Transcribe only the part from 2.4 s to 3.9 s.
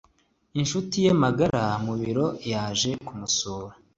yaje kumusura.